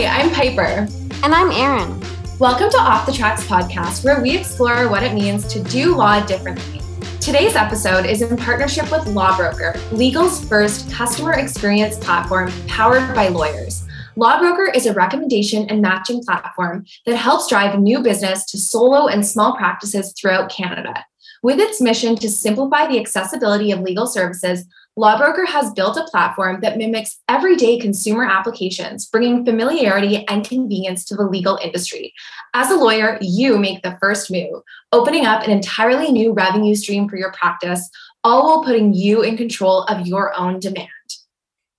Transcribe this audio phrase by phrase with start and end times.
[0.00, 0.86] Hi, I'm Piper.
[1.24, 2.00] And I'm Erin.
[2.38, 6.24] Welcome to Off the Tracks podcast, where we explore what it means to do law
[6.24, 6.80] differently.
[7.18, 13.88] Today's episode is in partnership with Lawbroker, legal's first customer experience platform powered by lawyers.
[14.14, 19.26] Lawbroker is a recommendation and matching platform that helps drive new business to solo and
[19.26, 21.04] small practices throughout Canada.
[21.42, 24.64] With its mission to simplify the accessibility of legal services,
[24.98, 31.14] Lawbroker has built a platform that mimics everyday consumer applications, bringing familiarity and convenience to
[31.14, 32.12] the legal industry.
[32.52, 37.08] As a lawyer, you make the first move, opening up an entirely new revenue stream
[37.08, 37.88] for your practice,
[38.24, 40.88] all while putting you in control of your own demand.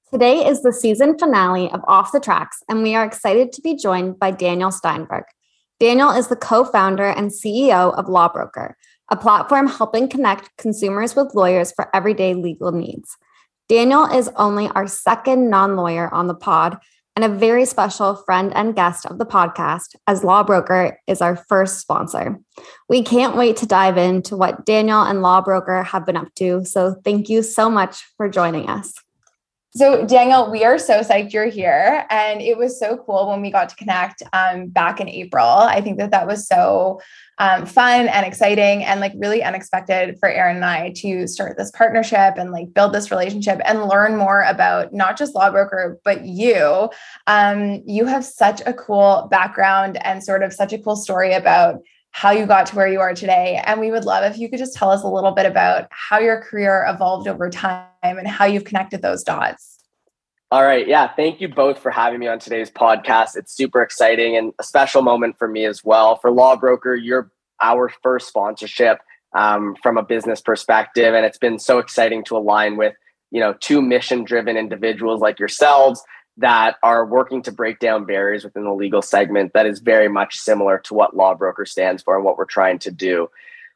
[0.10, 3.76] Today is the season finale of Off the Tracks, and we are excited to be
[3.76, 5.26] joined by Daniel Steinberg.
[5.78, 8.78] Daniel is the co founder and CEO of Lawbroker,
[9.12, 13.18] a platform helping connect consumers with lawyers for everyday legal needs.
[13.68, 16.78] Daniel is only our second non lawyer on the pod
[17.16, 21.80] and a very special friend and guest of the podcast, as Lawbroker is our first
[21.80, 22.40] sponsor.
[22.88, 26.64] We can't wait to dive into what Daniel and Lawbroker have been up to.
[26.64, 28.94] So, thank you so much for joining us.
[29.76, 32.04] So, Daniel, we are so psyched you're here.
[32.10, 35.46] And it was so cool when we got to connect um, back in April.
[35.46, 37.00] I think that that was so
[37.38, 41.70] um, fun and exciting and like really unexpected for Erin and I to start this
[41.70, 46.90] partnership and like build this relationship and learn more about not just Lawbroker, but you.
[47.28, 51.76] Um, you have such a cool background and sort of such a cool story about
[52.12, 53.62] how you got to where you are today.
[53.66, 56.20] And we would love if you could just tell us a little bit about how
[56.20, 59.78] your career evolved over time and how you've connected those dots.
[60.52, 60.88] All right.
[60.88, 61.08] Yeah.
[61.08, 63.36] Thank you both for having me on today's podcast.
[63.36, 66.16] It's super exciting and a special moment for me as well.
[66.16, 69.00] For Lawbroker, you're our first sponsorship
[69.36, 71.14] um, from a business perspective.
[71.14, 72.96] And it's been so exciting to align with,
[73.30, 76.04] you know, two mission driven individuals like yourselves
[76.40, 80.38] that are working to break down barriers within the legal segment that is very much
[80.38, 83.30] similar to what Lawbroker stands for and what we're trying to do.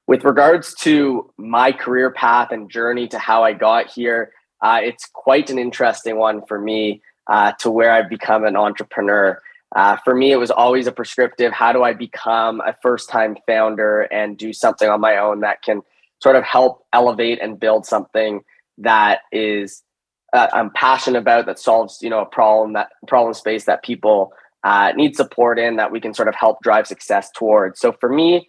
[0.07, 4.31] With regards to my career path and journey to how I got here,
[4.61, 9.41] uh, it's quite an interesting one for me uh, to where I've become an entrepreneur.
[9.75, 13.35] Uh, for me, it was always a prescriptive how do I become a first time
[13.45, 15.81] founder and do something on my own that can
[16.21, 18.41] sort of help elevate and build something
[18.77, 19.83] that is
[20.33, 24.33] uh, I'm passionate about that solves you know a problem that problem space that people
[24.63, 27.79] uh, need support in that we can sort of help drive success towards.
[27.79, 28.47] So for me,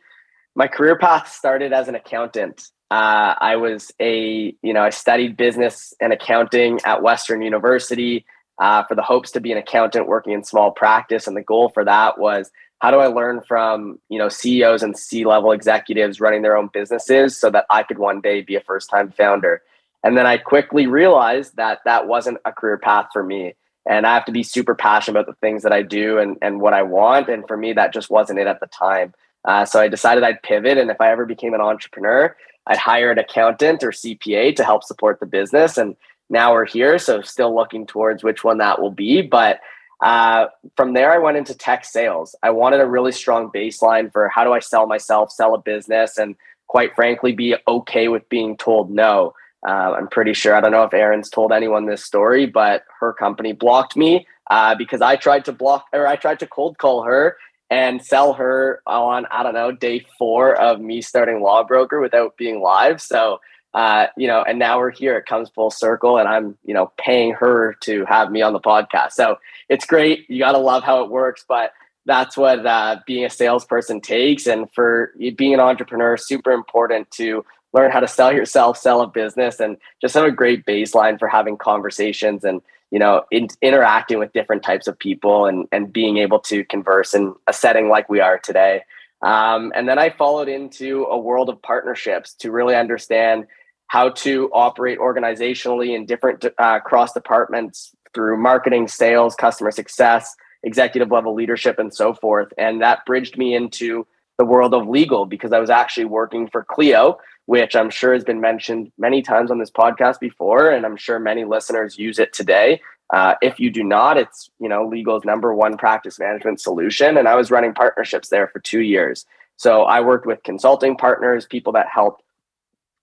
[0.55, 2.69] my career path started as an accountant.
[2.91, 8.25] Uh, I was a you know I studied business and accounting at Western University
[8.59, 11.69] uh, for the hopes to be an accountant working in small practice, and the goal
[11.69, 16.21] for that was how do I learn from you know CEOs and C level executives
[16.21, 19.63] running their own businesses so that I could one day be a first time founder.
[20.05, 23.55] And then I quickly realized that that wasn't a career path for me.
[23.87, 26.61] And I have to be super passionate about the things that I do and, and
[26.61, 27.29] what I want.
[27.29, 29.15] And for me, that just wasn't it at the time.
[29.47, 30.79] Uh, so I decided I'd pivot.
[30.79, 34.85] And if I ever became an entrepreneur, I'd hire an accountant or CPA to help
[34.85, 35.77] support the business.
[35.79, 35.97] And
[36.31, 36.99] now we're here.
[36.99, 39.23] So still looking towards which one that will be.
[39.23, 39.61] But
[40.03, 42.35] uh, from there, I went into tech sales.
[42.43, 46.19] I wanted a really strong baseline for how do I sell myself, sell a business,
[46.19, 49.35] and quite frankly, be okay with being told no.
[49.67, 50.55] Uh, I'm pretty sure.
[50.55, 54.75] I don't know if Erin's told anyone this story, but her company blocked me uh,
[54.75, 57.37] because I tried to block or I tried to cold call her
[57.71, 62.61] and sell her on I don't know day four of me starting Lawbroker without being
[62.61, 63.01] live.
[63.01, 63.41] So
[63.75, 65.17] uh, you know, and now we're here.
[65.19, 68.61] It comes full circle, and I'm you know paying her to have me on the
[68.61, 69.13] podcast.
[69.13, 69.39] So
[69.69, 70.31] it's great.
[70.31, 71.73] You got to love how it works, but
[72.07, 74.47] that's what uh, being a salesperson takes.
[74.47, 79.07] And for being an entrepreneur, super important to learn how to sell yourself, sell a
[79.07, 84.19] business, and just have a great baseline for having conversations and you know in, interacting
[84.19, 88.09] with different types of people and and being able to converse in a setting like
[88.09, 88.83] we are today.
[89.21, 93.47] Um, and then I followed into a world of partnerships to really understand
[93.89, 101.11] how to operate organizationally in different uh, cross departments through marketing, sales, customer success, executive
[101.11, 102.53] level leadership, and so forth.
[102.59, 104.07] And that bridged me into
[104.39, 108.25] the world of legal because I was actually working for Clio, which I'm sure has
[108.25, 112.33] been mentioned many times on this podcast before, and I'm sure many listeners use it
[112.33, 112.81] today.
[113.13, 117.29] Uh, if you do not, it's you know legal's number one practice management solution, and
[117.29, 119.27] I was running partnerships there for two years.
[119.57, 122.23] So I worked with consulting partners, people that helped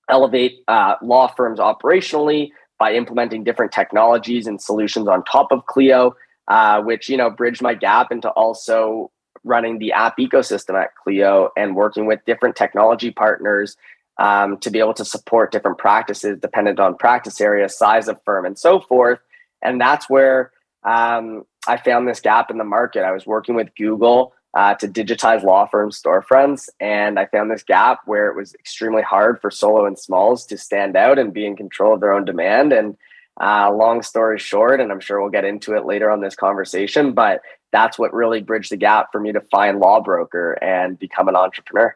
[0.09, 2.49] elevate uh, law firms operationally
[2.79, 6.15] by implementing different technologies and solutions on top of Clio,
[6.47, 9.11] uh, which you know bridged my gap into also
[9.43, 13.77] running the app ecosystem at Clio and working with different technology partners
[14.17, 18.45] um, to be able to support different practices dependent on practice area, size of firm,
[18.45, 19.19] and so forth.
[19.61, 20.51] And that's where
[20.83, 23.03] um, I found this gap in the market.
[23.03, 26.69] I was working with Google uh, to digitize law firm storefronts.
[26.79, 30.57] And I found this gap where it was extremely hard for solo and smalls to
[30.57, 32.73] stand out and be in control of their own demand.
[32.73, 32.97] And
[33.39, 37.13] uh, long story short, and I'm sure we'll get into it later on this conversation,
[37.13, 37.41] but
[37.71, 41.35] that's what really bridged the gap for me to find Law Broker and become an
[41.35, 41.95] entrepreneur.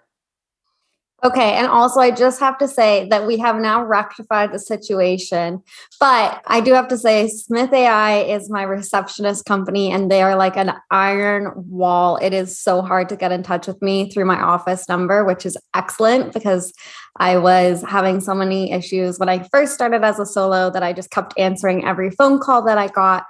[1.23, 1.53] Okay.
[1.53, 5.63] And also, I just have to say that we have now rectified the situation.
[5.99, 10.35] But I do have to say, Smith AI is my receptionist company, and they are
[10.35, 12.17] like an iron wall.
[12.17, 15.45] It is so hard to get in touch with me through my office number, which
[15.45, 16.73] is excellent because
[17.17, 20.91] I was having so many issues when I first started as a solo that I
[20.91, 23.25] just kept answering every phone call that I got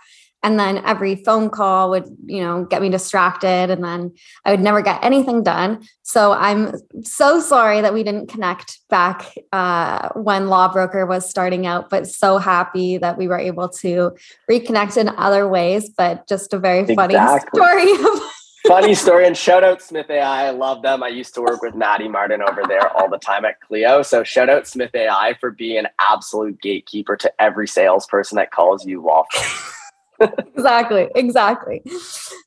[0.46, 4.14] and then every phone call would you know get me distracted and then
[4.46, 5.84] i would never get anything done.
[6.04, 11.66] So i'm so sorry that we didn't connect back uh, when law broker was starting
[11.66, 14.12] out but so happy that we were able to
[14.50, 17.16] reconnect in other ways but just a very funny
[17.52, 17.88] story
[18.68, 20.50] funny story and shout out smith ai i.
[20.52, 21.02] Love them.
[21.02, 24.04] I used to work with maddie martin over there all the time at clio.
[24.04, 28.86] So shout out smith ai for being an absolute gatekeeper to every salesperson that calls
[28.86, 29.72] you law firm
[30.20, 31.82] exactly exactly.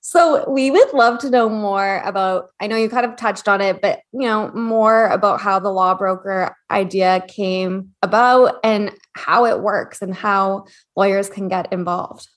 [0.00, 3.60] So we would love to know more about i know you kind of touched on
[3.60, 9.44] it but you know more about how the law broker idea came about and how
[9.46, 10.64] it works and how
[10.96, 12.28] lawyers can get involved.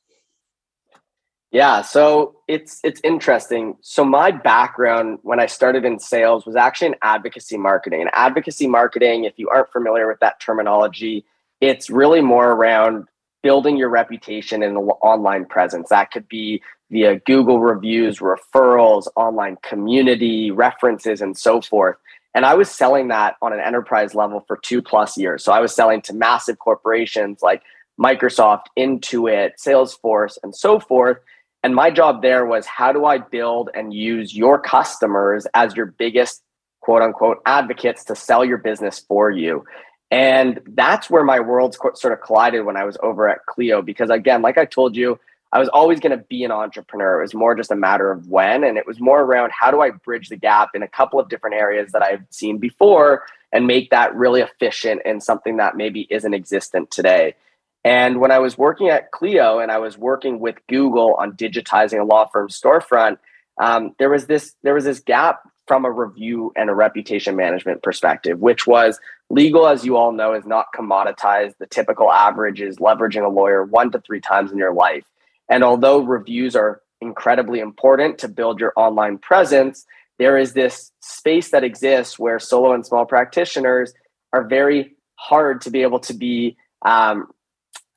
[1.52, 3.76] Yeah so it's it's interesting.
[3.82, 8.02] So my background when i started in sales was actually in advocacy marketing.
[8.02, 11.26] And advocacy marketing if you aren't familiar with that terminology
[11.62, 13.08] it's really more around
[13.44, 15.90] building your reputation and online presence.
[15.90, 21.96] That could be via Google reviews, referrals, online community, references, and so forth.
[22.34, 25.44] And I was selling that on an enterprise level for two plus years.
[25.44, 27.62] So I was selling to massive corporations like
[28.00, 31.18] Microsoft, Intuit, Salesforce, and so forth.
[31.64, 35.88] And my job there was how do I build and use your customers as your
[35.88, 36.42] biggest
[36.82, 39.64] quote unquote advocates to sell your business for you?
[40.12, 43.82] And that's where my worlds sort of collided when I was over at Clio.
[43.82, 45.18] Because again, like I told you,
[45.54, 47.20] I was always going to be an entrepreneur.
[47.20, 48.64] It was more just a matter of when.
[48.64, 51.30] And it was more around how do I bridge the gap in a couple of
[51.30, 53.24] different areas that I've seen before
[53.54, 57.36] and make that really efficient and something that maybe isn't existent today.
[57.84, 62.00] And when I was working at Clio and I was working with Google on digitizing
[62.00, 63.18] a law firm storefront,
[63.60, 67.84] um, there was this there was this gap from a review and a reputation management
[67.84, 69.00] perspective, which was
[69.30, 71.54] legal, as you all know, is not commoditized.
[71.60, 75.06] The typical average is leveraging a lawyer one to three times in your life.
[75.50, 79.86] And although reviews are incredibly important to build your online presence,
[80.20, 83.94] there is this space that exists where solo and small practitioners
[84.34, 87.28] are very hard to be able to be um,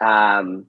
[0.05, 0.67] um,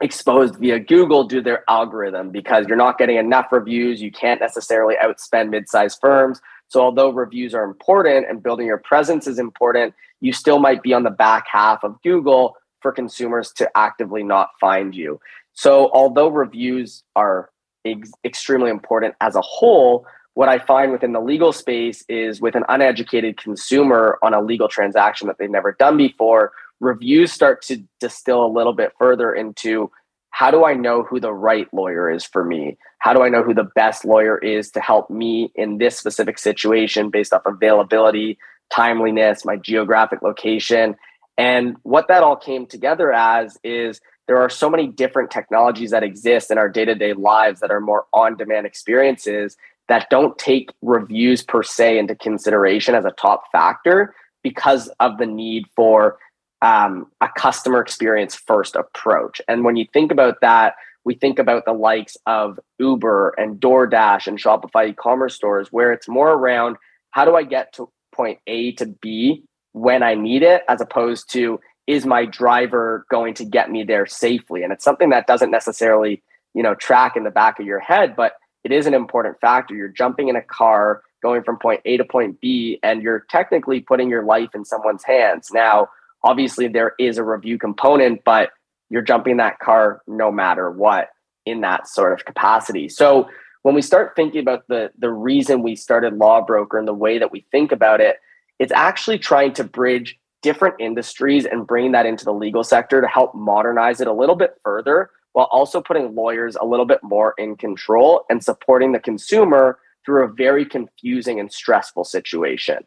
[0.00, 4.00] exposed via Google due to their algorithm because you're not getting enough reviews.
[4.00, 6.40] You can't necessarily outspend mid-sized firms.
[6.68, 10.92] So although reviews are important and building your presence is important, you still might be
[10.92, 15.20] on the back half of Google for consumers to actively not find you.
[15.52, 17.50] So although reviews are
[17.84, 22.54] ex- extremely important as a whole, what I find within the legal space is with
[22.54, 27.82] an uneducated consumer on a legal transaction that they've never done before, reviews start to
[28.00, 29.90] distill a little bit further into
[30.30, 32.78] how do I know who the right lawyer is for me?
[32.98, 36.38] How do I know who the best lawyer is to help me in this specific
[36.38, 38.38] situation based off availability,
[38.72, 40.96] timeliness, my geographic location?
[41.36, 46.02] And what that all came together as is there are so many different technologies that
[46.02, 49.56] exist in our day to day lives that are more on demand experiences
[49.88, 55.26] that don't take reviews per se into consideration as a top factor because of the
[55.26, 56.18] need for
[56.62, 59.40] um, a customer experience first approach.
[59.48, 60.74] And when you think about that,
[61.04, 65.92] we think about the likes of Uber and DoorDash and Shopify e commerce stores, where
[65.92, 66.76] it's more around
[67.10, 71.30] how do I get to point A to B when I need it, as opposed
[71.32, 74.62] to is my driver going to get me there safely?
[74.62, 76.22] And it's something that doesn't necessarily,
[76.52, 78.34] you know, track in the back of your head, but
[78.64, 79.74] it is an important factor.
[79.74, 83.80] You're jumping in a car, going from point A to point B, and you're technically
[83.80, 85.50] putting your life in someone's hands.
[85.52, 85.88] Now,
[86.24, 88.50] obviously there is a review component, but
[88.90, 91.08] you're jumping that car no matter what
[91.46, 92.88] in that sort of capacity.
[92.88, 93.28] So
[93.62, 97.18] when we start thinking about the the reason we started Law Broker and the way
[97.18, 98.16] that we think about it,
[98.58, 103.08] it's actually trying to bridge different industries and bring that into the legal sector to
[103.08, 107.34] help modernize it a little bit further while also putting lawyers a little bit more
[107.38, 112.78] in control and supporting the consumer through a very confusing and stressful situation.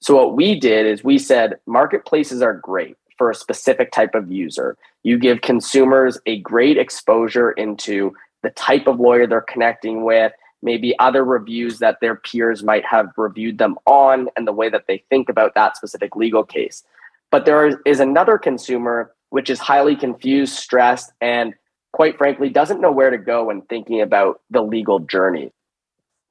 [0.00, 4.30] So what we did is we said marketplaces are great for a specific type of
[4.30, 4.76] user.
[5.02, 10.98] You give consumers a great exposure into the type of lawyer they're connecting with, maybe
[10.98, 15.02] other reviews that their peers might have reviewed them on, and the way that they
[15.08, 16.84] think about that specific legal case.
[17.30, 21.54] But there is another consumer which is highly confused, stressed, and
[21.92, 25.50] quite frankly, doesn't know where to go when thinking about the legal journey.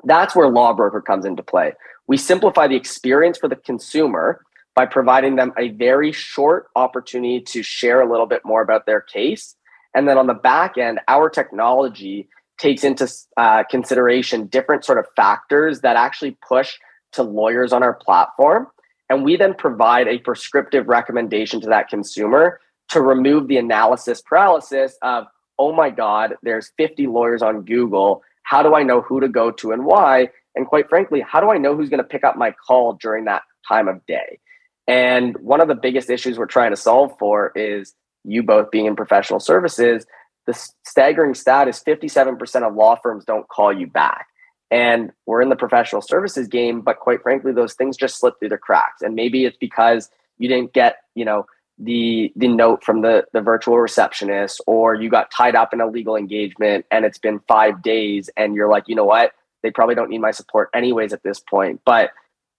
[0.03, 1.73] That's where Lawbroker comes into play.
[2.07, 4.45] We simplify the experience for the consumer
[4.75, 9.01] by providing them a very short opportunity to share a little bit more about their
[9.01, 9.55] case.
[9.95, 15.07] And then on the back end, our technology takes into uh, consideration different sort of
[15.15, 16.77] factors that actually push
[17.13, 18.67] to lawyers on our platform.
[19.09, 22.59] And we then provide a prescriptive recommendation to that consumer
[22.89, 25.25] to remove the analysis paralysis of,
[25.57, 28.21] oh my God, there's 50 lawyers on Google.
[28.45, 30.29] How do I know who to go to and why?
[30.55, 33.25] And quite frankly, how do I know who's going to pick up my call during
[33.25, 34.39] that time of day?
[34.87, 38.85] And one of the biggest issues we're trying to solve for is you both being
[38.85, 40.05] in professional services.
[40.45, 40.53] The
[40.85, 44.27] staggering stat is 57% of law firms don't call you back.
[44.71, 48.49] And we're in the professional services game, but quite frankly, those things just slip through
[48.49, 49.01] the cracks.
[49.01, 51.45] And maybe it's because you didn't get, you know,
[51.77, 55.87] the the note from the the virtual receptionist or you got tied up in a
[55.87, 59.33] legal engagement and it's been 5 days and you're like you know what?
[59.61, 61.81] They probably don't need my support anyways at this point.
[61.85, 62.11] But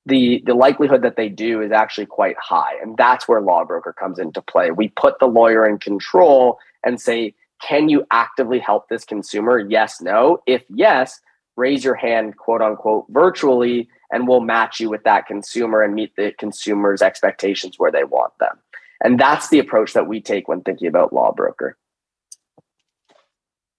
[0.05, 4.19] the the likelihood that they do is actually quite high and that's where lawbroker comes
[4.19, 4.71] into play.
[4.71, 9.59] We put the lawyer in control and say can you actively help this consumer?
[9.59, 10.43] Yes no.
[10.47, 11.21] If yes
[11.57, 16.15] raise your hand quote unquote virtually and we'll match you with that consumer and meet
[16.17, 18.59] the consumer's expectations where they want them
[19.03, 21.77] and that's the approach that we take when thinking about Lawbroker.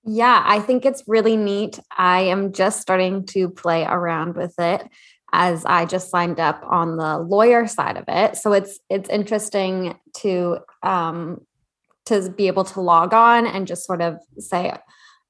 [0.04, 1.80] Yeah, I think it's really neat.
[1.98, 4.88] I am just starting to play around with it
[5.34, 8.38] as I just signed up on the lawyer side of it.
[8.38, 11.42] So it's it's interesting to um
[12.06, 14.72] to be able to log on and just sort of say,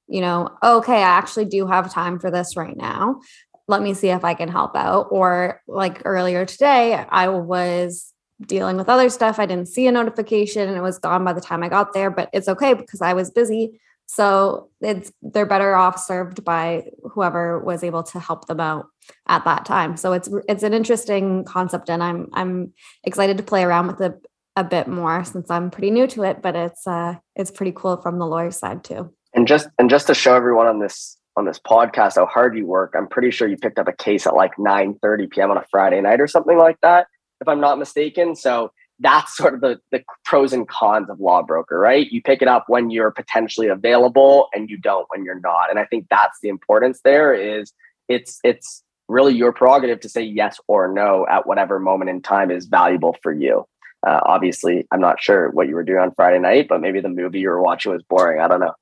[0.06, 3.20] you know, okay, I actually do have time for this right now.
[3.66, 5.08] Let me see if I can help out.
[5.10, 8.12] Or like earlier today, I was
[8.46, 9.38] dealing with other stuff.
[9.38, 12.10] I didn't see a notification and it was gone by the time I got there,
[12.10, 13.80] but it's okay because I was busy.
[14.06, 18.86] So it's they're better off served by whoever was able to help them out
[19.26, 19.96] at that time.
[19.96, 22.72] So it's it's an interesting concept and I'm I'm
[23.04, 24.26] excited to play around with it
[24.56, 28.00] a bit more since I'm pretty new to it, but it's uh it's pretty cool
[28.00, 29.12] from the lawyer side too.
[29.34, 32.66] And just and just to show everyone on this on this podcast how hard you
[32.66, 35.50] work, I'm pretty sure you picked up a case at like 9 30 p.m.
[35.50, 37.08] on a Friday night or something like that
[37.40, 38.36] if I'm not mistaken.
[38.36, 42.10] So that's sort of the, the pros and cons of Lawbroker, right?
[42.10, 45.70] You pick it up when you're potentially available and you don't when you're not.
[45.70, 47.72] And I think that's the importance there is
[48.08, 52.50] it's it's really your prerogative to say yes or no at whatever moment in time
[52.50, 53.64] is valuable for you.
[54.06, 57.08] Uh, obviously, I'm not sure what you were doing on Friday night, but maybe the
[57.08, 58.40] movie you were watching was boring.
[58.40, 58.74] I don't know.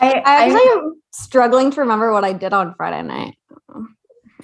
[0.00, 3.36] I, I actually am struggling to remember what I did on Friday night.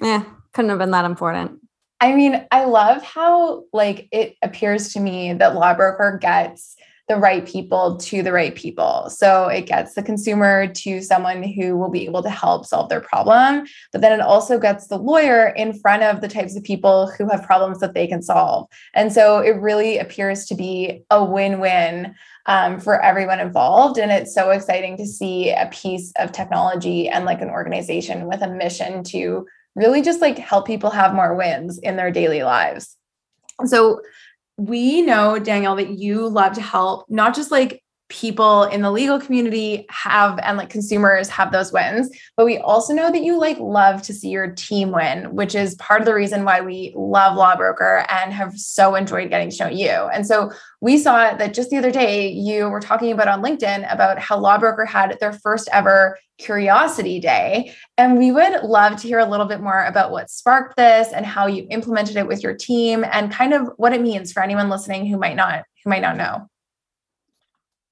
[0.01, 1.59] Yeah, couldn't have been that important.
[2.01, 6.75] I mean, I love how like it appears to me that Lawbroker gets
[7.07, 9.09] the right people to the right people.
[9.09, 13.01] So it gets the consumer to someone who will be able to help solve their
[13.01, 17.07] problem, but then it also gets the lawyer in front of the types of people
[17.07, 18.67] who have problems that they can solve.
[18.93, 22.15] And so it really appears to be a win-win
[22.45, 23.99] um, for everyone involved.
[23.99, 28.41] And it's so exciting to see a piece of technology and like an organization with
[28.41, 32.97] a mission to really just like help people have more wins in their daily lives.
[33.65, 34.01] So
[34.57, 37.80] we know, Daniel, that you love to help not just like
[38.11, 42.09] people in the legal community have and like consumers have those wins.
[42.35, 45.75] But we also know that you like love to see your team win which is
[45.75, 49.69] part of the reason why we love lawbroker and have so enjoyed getting to know
[49.69, 49.89] you.
[49.89, 50.51] And so
[50.81, 54.37] we saw that just the other day you were talking about on linkedin about how
[54.37, 57.73] lawbroker had their first ever curiosity day.
[57.97, 61.25] And we would love to hear a little bit more about what sparked this and
[61.25, 64.69] how you implemented it with your team and kind of what it means for anyone
[64.69, 66.47] listening who might not who might not know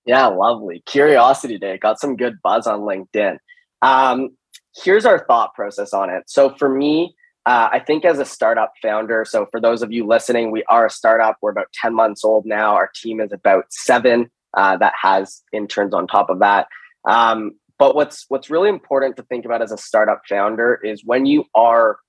[0.10, 0.82] yeah, lovely.
[0.88, 3.38] Curiosity Day got some good buzz on LinkedIn.
[3.84, 4.32] Um,
[4.76, 6.24] here's our thought process on it.
[6.26, 7.14] So for me,
[7.46, 10.88] uh, I think as a startup founder, so for those of you listening, we are
[10.88, 11.38] a startup.
[11.44, 12.74] We're about 10 months old now.
[12.74, 16.70] Our team is about seven uh, that has interns on top of that.
[17.08, 21.28] Um, but what's what's really important to think about as a startup founder is when
[21.28, 22.00] you are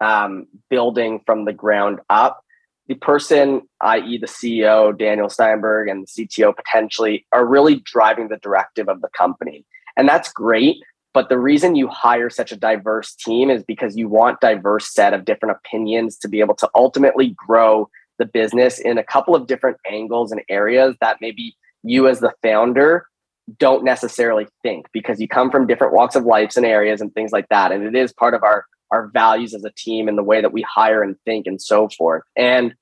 [0.00, 2.40] um, building from the ground up,
[2.86, 8.36] the person, i.e., the CEO, Daniel Steinberg, and the CTO potentially are really driving the
[8.38, 9.64] directive of the company.
[9.96, 10.76] And that's great.
[11.14, 15.14] But the reason you hire such a diverse team is because you want diverse set
[15.14, 17.88] of different opinions to be able to ultimately grow
[18.18, 22.32] the business in a couple of different angles and areas that maybe you as the
[22.42, 23.06] founder
[23.58, 27.30] don't necessarily think because you come from different walks of lives and areas and things
[27.30, 27.72] like that.
[27.72, 30.52] And it is part of our our values as a team and the way that
[30.52, 32.22] we hire and think and so forth.
[32.36, 32.74] And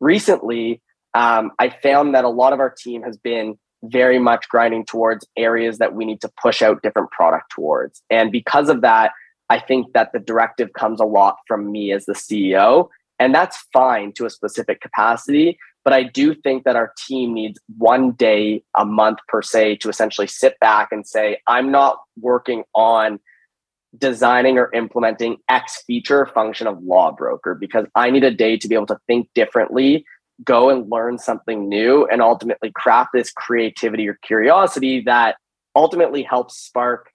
[0.00, 0.80] recently,
[1.14, 5.26] um, I found that a lot of our team has been very much grinding towards
[5.36, 8.02] areas that we need to push out different product towards.
[8.10, 9.12] And because of that,
[9.50, 12.88] I think that the directive comes a lot from me as the CEO.
[13.18, 15.58] And that's fine to a specific capacity.
[15.84, 19.90] But I do think that our team needs one day a month per se to
[19.90, 23.20] essentially sit back and say, I'm not working on
[23.98, 28.74] designing or implementing X feature function of Lawbroker because I need a day to be
[28.74, 30.04] able to think differently,
[30.44, 35.36] go and learn something new, and ultimately craft this creativity or curiosity that
[35.76, 37.10] ultimately helps spark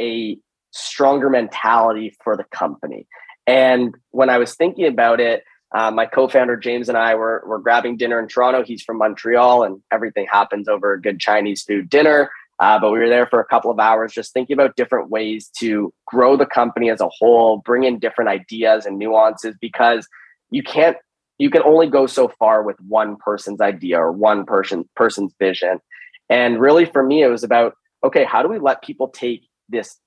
[0.00, 0.38] a
[0.72, 3.06] stronger mentality for the company.
[3.46, 5.44] And when I was thinking about it,
[5.74, 8.64] uh, my co-founder James and I were were grabbing dinner in Toronto.
[8.64, 12.30] He's from Montreal, and everything happens over a good Chinese food dinner.
[12.60, 15.50] Uh, but we were there for a couple of hours, just thinking about different ways
[15.58, 20.06] to grow the company as a whole, bring in different ideas and nuances, because
[20.50, 20.96] you can't
[21.38, 25.80] you can only go so far with one person's idea or one person person's vision.
[26.28, 27.74] And really, for me, it was about
[28.04, 29.98] okay, how do we let people take this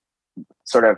[0.64, 0.98] sort of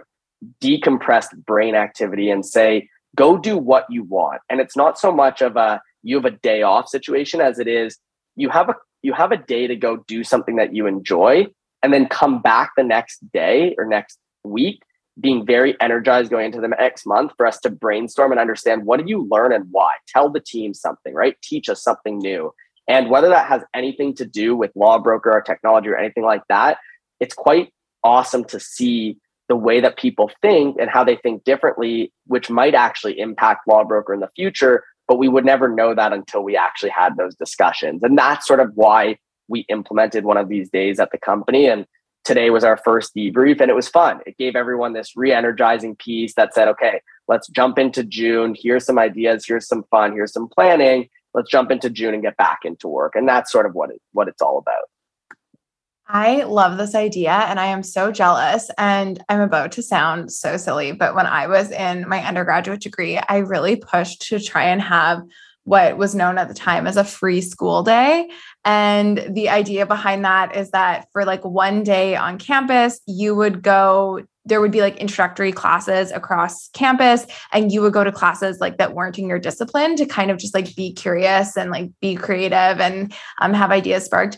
[0.62, 4.42] decompressed brain activity and say, go do what you want.
[4.50, 7.68] And it's not so much of a you have a day off situation as it
[7.68, 7.98] is
[8.36, 11.46] you have a you have a day to go do something that you enjoy
[11.84, 14.82] and then come back the next day or next week
[15.20, 18.98] being very energized going into the next month for us to brainstorm and understand what
[18.98, 22.52] did you learn and why tell the team something right teach us something new
[22.88, 26.78] and whether that has anything to do with Lawbroker or technology or anything like that
[27.20, 27.72] it's quite
[28.04, 32.74] awesome to see the way that people think and how they think differently, which might
[32.74, 34.84] actually impact Lawbroker in the future.
[35.08, 38.02] But we would never know that until we actually had those discussions.
[38.04, 41.68] And that's sort of why we implemented one of these days at the company.
[41.68, 41.86] And
[42.24, 44.20] today was our first debrief, and it was fun.
[44.26, 48.56] It gave everyone this re energizing piece that said, okay, let's jump into June.
[48.60, 49.46] Here's some ideas.
[49.46, 50.14] Here's some fun.
[50.14, 51.10] Here's some planning.
[51.34, 53.14] Let's jump into June and get back into work.
[53.16, 54.90] And that's sort of what it, what it's all about.
[56.08, 58.70] I love this idea and I am so jealous.
[58.78, 63.18] And I'm about to sound so silly, but when I was in my undergraduate degree,
[63.18, 65.24] I really pushed to try and have
[65.64, 68.30] what was known at the time as a free school day.
[68.64, 73.64] And the idea behind that is that for like one day on campus, you would
[73.64, 78.60] go there would be like introductory classes across campus and you would go to classes
[78.60, 81.90] like that weren't in your discipline to kind of just like be curious and like
[82.00, 84.38] be creative and um, have ideas sparked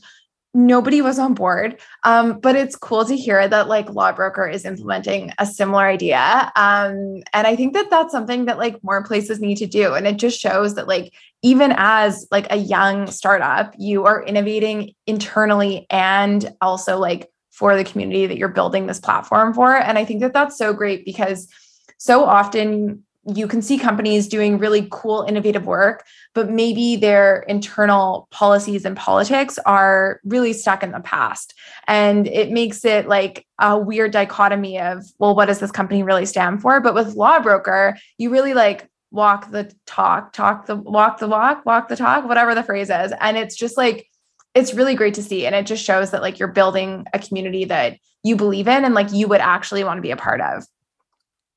[0.57, 1.79] nobody was on board.
[2.03, 6.51] Um, but it's cool to hear that like Lawbroker is implementing a similar idea.
[6.55, 9.93] Um, and I think that that's something that like more places need to do.
[9.93, 14.95] And it just shows that like even as like a young startup, you are innovating
[15.05, 19.75] internally and also like for the community that you're building this platform for.
[19.75, 21.47] And I think that that's so great because
[21.99, 23.03] so often
[23.35, 28.95] you can see companies doing really cool, innovative work, but maybe their internal policies and
[28.95, 31.53] politics are really stuck in the past.
[31.87, 36.25] And it makes it like a weird dichotomy of, well, what does this company really
[36.25, 36.79] stand for?
[36.79, 41.89] But with Lawbroker, you really like walk the talk, talk the walk the walk, walk
[41.89, 43.11] the talk, whatever the phrase is.
[43.19, 44.07] And it's just like,
[44.55, 45.45] it's really great to see.
[45.45, 48.95] And it just shows that like you're building a community that you believe in and
[48.95, 50.65] like you would actually want to be a part of.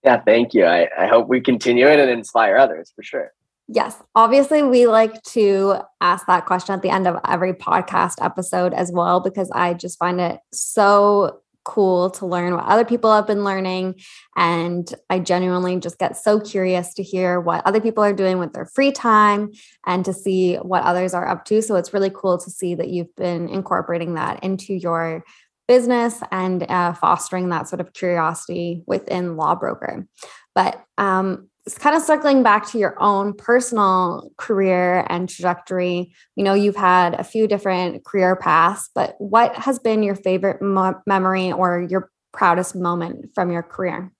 [0.02, 0.64] Yeah, thank you.
[0.64, 3.32] I, I hope we continue it and inspire others for sure.
[3.68, 4.02] Yes.
[4.14, 8.90] Obviously, we like to ask that question at the end of every podcast episode as
[8.90, 13.44] well, because I just find it so cool to learn what other people have been
[13.44, 13.94] learning.
[14.34, 18.54] And I genuinely just get so curious to hear what other people are doing with
[18.54, 19.52] their free time
[19.86, 21.60] and to see what others are up to.
[21.62, 25.22] So it's really cool to see that you've been incorporating that into your
[25.70, 30.04] business and uh, fostering that sort of curiosity within Lawbroker.
[30.52, 36.12] But um, it's kind of circling back to your own personal career and trajectory.
[36.34, 40.60] You know, you've had a few different career paths, but what has been your favorite
[40.60, 44.10] mo- memory or your proudest moment from your career?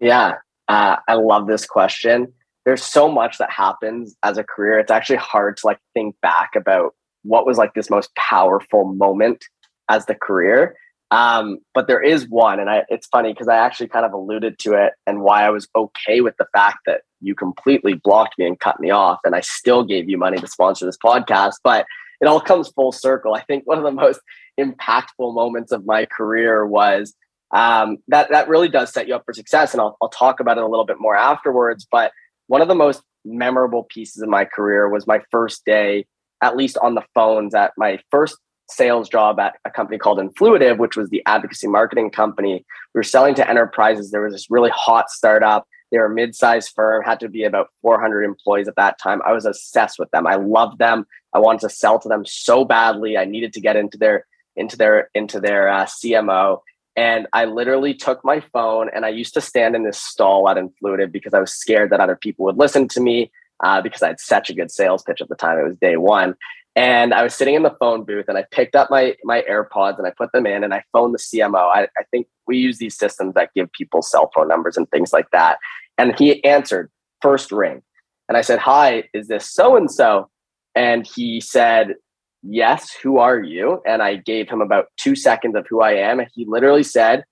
[0.00, 0.34] Yeah,
[0.66, 2.32] uh, I love this question.
[2.64, 4.80] There's so much that happens as a career.
[4.80, 9.44] It's actually hard to like think back about what was like this most powerful moment
[9.88, 10.76] as the career.
[11.10, 14.58] Um, but there is one, and I, it's funny because I actually kind of alluded
[14.60, 18.46] to it and why I was okay with the fact that you completely blocked me
[18.46, 21.54] and cut me off, and I still gave you money to sponsor this podcast.
[21.62, 21.86] But
[22.20, 23.34] it all comes full circle.
[23.34, 24.20] I think one of the most
[24.58, 27.14] impactful moments of my career was
[27.52, 30.58] um, that that really does set you up for success, and I'll, I'll talk about
[30.58, 31.86] it a little bit more afterwards.
[31.88, 32.10] But
[32.48, 36.06] one of the most memorable pieces of my career was my first day,
[36.42, 38.36] at least on the phones, at my first
[38.68, 42.64] sales job at a company called Influitive, which was the advocacy marketing company.
[42.94, 44.10] We were selling to enterprises.
[44.10, 45.66] There was this really hot startup.
[45.90, 49.22] They were a mid-sized firm, had to be about 400 employees at that time.
[49.24, 50.26] I was obsessed with them.
[50.26, 51.06] I loved them.
[51.32, 53.16] I wanted to sell to them so badly.
[53.16, 54.26] I needed to get into their
[54.56, 56.60] into their into their uh, CMO.
[56.96, 60.56] And I literally took my phone and I used to stand in this stall at
[60.56, 63.30] Influitive because I was scared that other people would listen to me
[63.62, 65.58] uh, because I had such a good sales pitch at the time.
[65.58, 66.34] It was day one.
[66.76, 69.96] And I was sitting in the phone booth and I picked up my my AirPods
[69.98, 71.70] and I put them in and I phoned the CMO.
[71.74, 75.12] I, I think we use these systems that give people cell phone numbers and things
[75.12, 75.58] like that.
[75.96, 76.90] And he answered
[77.22, 77.82] first ring.
[78.28, 80.28] And I said, Hi, is this so and so?
[80.74, 81.94] And he said,
[82.42, 83.80] Yes, who are you?
[83.86, 86.20] And I gave him about two seconds of who I am.
[86.20, 87.24] And he literally said,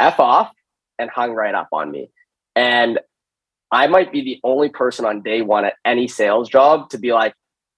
[0.00, 0.50] F off
[0.98, 2.10] and hung right up on me.
[2.56, 2.98] And
[3.70, 7.12] I might be the only person on day one at any sales job to be
[7.12, 7.34] like,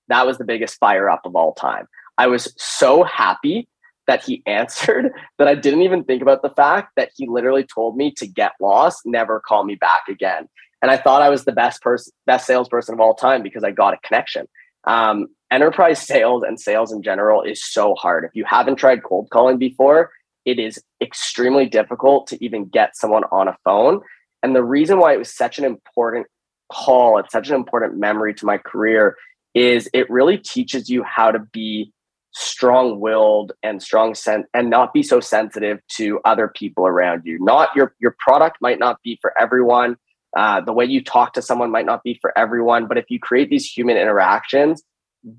[0.09, 1.87] that was the biggest fire up of all time.
[2.19, 3.69] I was so happy
[4.07, 7.97] that he answered that I didn't even think about the fact that he literally told
[7.97, 10.49] me to get lost, never call me back again.
[10.83, 13.71] And I thought I was the best person, best salesperson of all time because I
[13.71, 14.47] got a connection.
[14.85, 18.25] Um, enterprise sales and sales in general is so hard.
[18.25, 20.11] If you haven't tried cold calling before,
[20.45, 24.01] it is extremely difficult to even get someone on a phone.
[24.43, 26.27] And the reason why it was such an important
[26.73, 29.17] call, it's such an important memory to my career
[29.57, 31.91] is it really teaches you how to be
[32.33, 37.39] strong-willed and strong sen- and not be so sensitive to other people around you.
[37.41, 39.97] Not your your product might not be for everyone.
[40.37, 43.19] Uh, the way you talk to someone might not be for everyone, but if you
[43.19, 44.83] create these human interactions,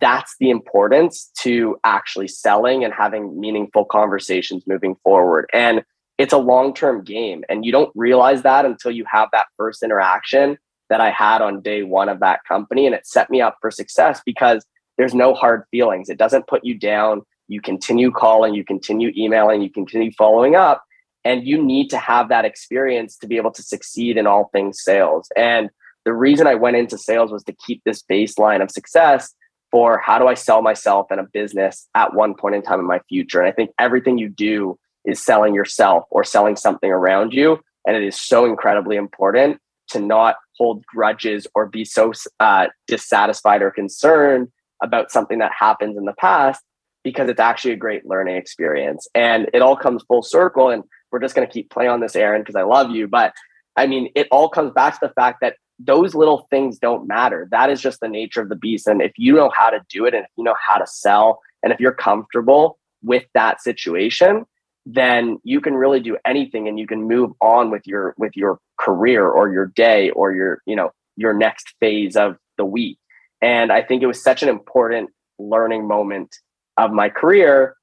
[0.01, 5.47] that's the importance to actually selling and having meaningful conversations moving forward.
[5.53, 5.83] And
[6.17, 10.57] it's a long-term game, and you don't realize that until you have that first interaction
[10.89, 12.85] that I had on day one of that company.
[12.85, 14.65] And it set me up for success because
[14.97, 16.09] there's no hard feelings.
[16.09, 17.21] It doesn't put you down.
[17.47, 20.83] You continue calling, you continue emailing, you continue following up.
[21.23, 24.81] And you need to have that experience to be able to succeed in all things
[24.81, 25.27] sales.
[25.35, 25.69] And
[26.05, 29.33] the reason I went into sales was to keep this baseline of success
[29.71, 32.87] for how do I sell myself and a business at one point in time in
[32.87, 33.39] my future.
[33.41, 37.59] And I think everything you do is selling yourself or selling something around you.
[37.85, 43.61] And it is so incredibly important to not hold grudges or be so uh, dissatisfied
[43.61, 44.49] or concerned
[44.81, 46.61] about something that happens in the past
[47.03, 49.07] because it's actually a great learning experience.
[49.15, 52.15] And it all comes full circle and we're just going to keep playing on this
[52.15, 53.07] Erin because i love you.
[53.07, 53.33] But
[53.75, 57.47] i mean it all comes back to the fact that those little things don't matter.
[57.51, 58.87] That is just the nature of the beast.
[58.87, 61.39] And if you know how to do it and if you know how to sell
[61.63, 64.45] and if you're comfortable with that situation
[64.89, 68.57] then you can really do anything and you can move on with your with your
[68.79, 72.97] career or your day or your you know your next phase of the week.
[73.41, 76.33] And i think it was such an important learning moment
[76.77, 77.75] of my career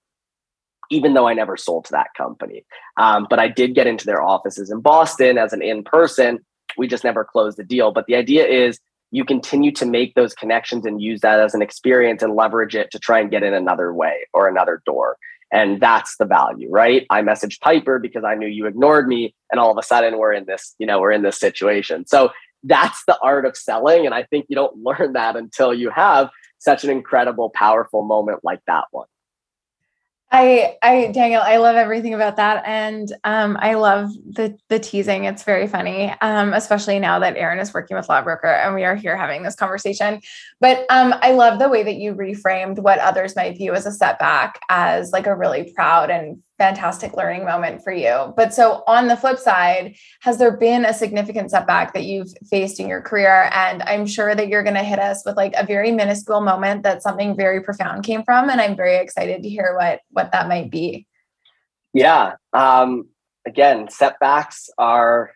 [0.90, 2.64] even though i never sold to that company.
[2.96, 6.38] Um, but i did get into their offices in boston as an in-person.
[6.78, 7.92] We just never closed the deal.
[7.92, 8.80] But the idea is
[9.12, 12.90] you continue to make those connections and use that as an experience and leverage it
[12.90, 15.16] to try and get in another way or another door
[15.54, 17.06] and that's the value, right?
[17.10, 19.36] I messaged Piper because I knew you ignored me.
[19.52, 22.06] And all of a sudden we're in this, you know, we're in this situation.
[22.08, 22.30] So
[22.64, 24.04] that's the art of selling.
[24.04, 28.40] And I think you don't learn that until you have such an incredible, powerful moment
[28.42, 29.06] like that one.
[30.36, 35.26] I, I, Daniel, I love everything about that, and um, I love the the teasing.
[35.26, 38.96] It's very funny, um, especially now that Erin is working with Lawbroker and we are
[38.96, 40.20] here having this conversation.
[40.60, 43.92] But um, I love the way that you reframed what others might view as a
[43.92, 48.32] setback as like a really proud and fantastic learning moment for you.
[48.36, 52.78] But so on the flip side, has there been a significant setback that you've faced
[52.78, 53.50] in your career?
[53.52, 56.82] And I'm sure that you're going to hit us with like a very minuscule moment
[56.84, 58.50] that something very profound came from.
[58.50, 61.06] And I'm very excited to hear what what that might be.
[61.92, 62.34] Yeah.
[62.52, 63.08] Um,
[63.46, 65.32] again, setbacks are.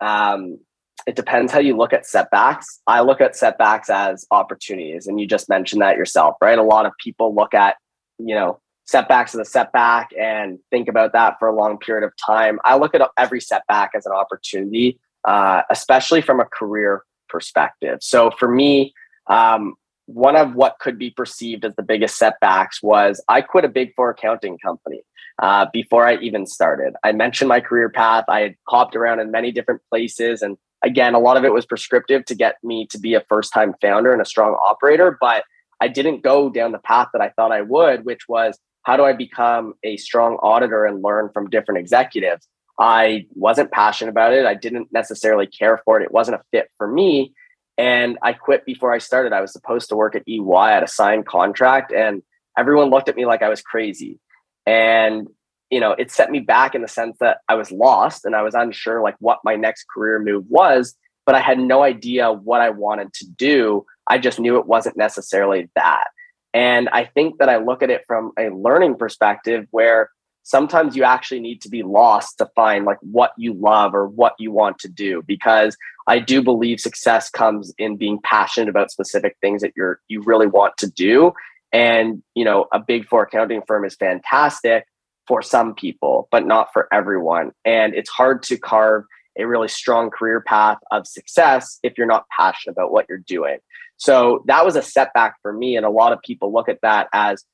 [0.00, 0.58] Um,
[1.06, 2.80] it depends how you look at setbacks.
[2.86, 6.58] I look at setbacks as opportunities, and you just mentioned that yourself, right?
[6.58, 7.76] A lot of people look at
[8.18, 12.12] you know setbacks as a setback and think about that for a long period of
[12.16, 12.58] time.
[12.64, 17.98] I look at every setback as an opportunity, uh, especially from a career perspective.
[18.02, 18.92] So for me,
[19.28, 19.74] um,
[20.06, 23.94] one of what could be perceived as the biggest setbacks was I quit a big
[23.94, 25.02] four accounting company
[25.40, 26.94] uh, before I even started.
[27.04, 28.24] I mentioned my career path.
[28.28, 30.42] I had hopped around in many different places.
[30.42, 33.52] And again, a lot of it was prescriptive to get me to be a first
[33.52, 35.16] time founder and a strong operator.
[35.20, 35.44] But
[35.80, 38.58] I didn't go down the path that I thought I would, which was
[38.90, 42.48] how do I become a strong auditor and learn from different executives?
[42.76, 44.44] I wasn't passionate about it.
[44.46, 46.02] I didn't necessarily care for it.
[46.02, 47.32] It wasn't a fit for me.
[47.78, 49.32] And I quit before I started.
[49.32, 51.92] I was supposed to work at EY at a signed contract.
[51.92, 52.24] And
[52.58, 54.18] everyone looked at me like I was crazy.
[54.66, 55.28] And,
[55.70, 58.42] you know, it set me back in the sense that I was lost and I
[58.42, 62.60] was unsure like what my next career move was, but I had no idea what
[62.60, 63.86] I wanted to do.
[64.08, 66.08] I just knew it wasn't necessarily that.
[66.52, 70.10] And I think that I look at it from a learning perspective where
[70.42, 74.34] sometimes you actually need to be lost to find like what you love or what
[74.38, 75.76] you want to do because
[76.08, 80.46] I do believe success comes in being passionate about specific things that you're you really
[80.46, 81.32] want to do
[81.72, 84.86] and, you know, a big four accounting firm is fantastic
[85.26, 87.52] for some people, but not for everyone.
[87.64, 89.04] And it's hard to carve
[89.38, 93.58] a really strong career path of success if you're not passionate about what you're doing.
[94.00, 95.76] So that was a setback for me.
[95.76, 97.44] And a lot of people look at that as,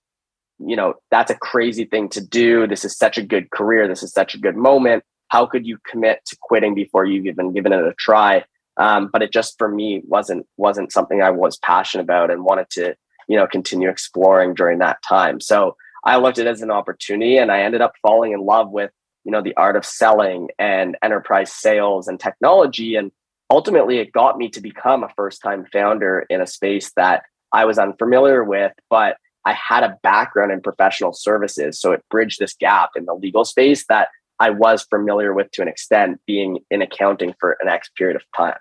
[0.58, 2.66] you know, that's a crazy thing to do.
[2.66, 3.86] This is such a good career.
[3.86, 5.04] This is such a good moment.
[5.28, 8.44] How could you commit to quitting before you've even given it a try?
[8.78, 12.70] Um, but it just for me wasn't wasn't something I was passionate about and wanted
[12.70, 12.94] to
[13.28, 17.36] you know continue exploring during that time so i looked at it as an opportunity
[17.36, 18.90] and i ended up falling in love with
[19.24, 23.10] you know the art of selling and enterprise sales and technology and
[23.50, 27.64] ultimately it got me to become a first time founder in a space that i
[27.64, 32.54] was unfamiliar with but i had a background in professional services so it bridged this
[32.54, 34.08] gap in the legal space that
[34.40, 38.22] i was familiar with to an extent being in accounting for an x period of
[38.36, 38.58] time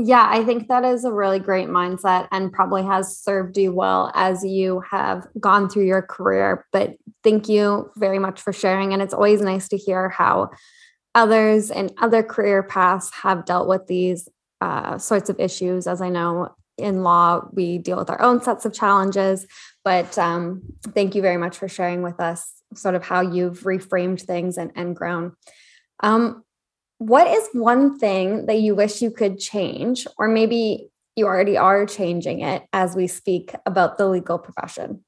[0.00, 4.12] yeah, I think that is a really great mindset and probably has served you well
[4.14, 6.64] as you have gone through your career.
[6.70, 6.94] But
[7.24, 8.92] thank you very much for sharing.
[8.92, 10.50] And it's always nice to hear how
[11.14, 14.28] others and other career paths have dealt with these
[14.60, 15.86] uh, sorts of issues.
[15.86, 19.46] As I know in law, we deal with our own sets of challenges.
[19.84, 20.62] But um,
[20.94, 24.70] thank you very much for sharing with us sort of how you've reframed things and,
[24.74, 25.34] and grown.
[26.00, 26.44] Um,
[26.98, 31.86] what is one thing that you wish you could change, or maybe you already are
[31.86, 35.04] changing it as we speak about the legal profession?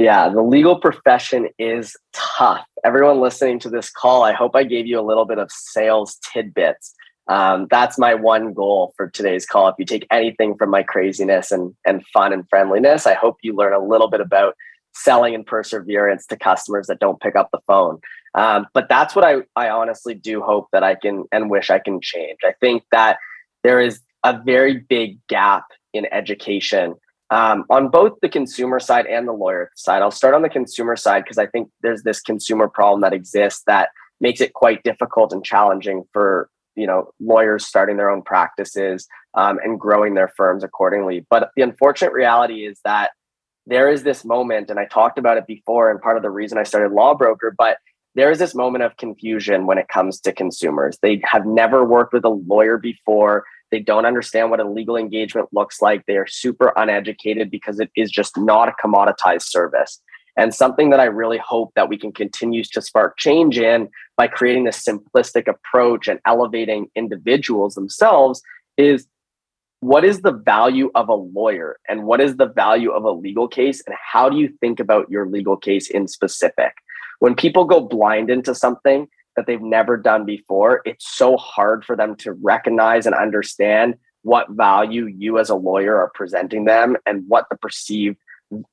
[0.00, 2.64] Yeah, the legal profession is tough.
[2.84, 6.18] Everyone listening to this call, I hope I gave you a little bit of sales
[6.32, 6.94] tidbits.
[7.28, 9.68] Um, that's my one goal for today's call.
[9.68, 13.54] If you take anything from my craziness and, and fun and friendliness, I hope you
[13.54, 14.54] learn a little bit about
[14.94, 18.00] selling and perseverance to customers that don't pick up the phone.
[18.34, 21.78] Um, but that's what I, I honestly do hope that I can and wish I
[21.78, 22.38] can change.
[22.42, 23.18] I think that
[23.64, 26.94] there is a very big gap in education
[27.30, 30.02] um, on both the consumer side and the lawyer side.
[30.02, 33.62] I'll start on the consumer side because I think there's this consumer problem that exists
[33.66, 33.90] that
[34.20, 39.58] makes it quite difficult and challenging for you know lawyers starting their own practices um,
[39.62, 41.26] and growing their firms accordingly.
[41.30, 43.10] But the unfortunate reality is that
[43.66, 46.58] there is this moment, and I talked about it before, and part of the reason
[46.58, 47.78] I started Law Broker, but
[48.16, 50.98] there is this moment of confusion when it comes to consumers.
[51.00, 53.44] They have never worked with a lawyer before.
[53.70, 56.04] They don't understand what a legal engagement looks like.
[56.06, 60.00] They are super uneducated because it is just not a commoditized service.
[60.36, 64.26] And something that I really hope that we can continue to spark change in by
[64.26, 68.42] creating this simplistic approach and elevating individuals themselves
[68.76, 69.06] is
[69.80, 73.48] what is the value of a lawyer and what is the value of a legal
[73.48, 76.74] case and how do you think about your legal case in specific
[77.18, 79.08] when people go blind into something
[79.40, 84.50] that they've never done before it's so hard for them to recognize and understand what
[84.50, 88.18] value you as a lawyer are presenting them and what the perceived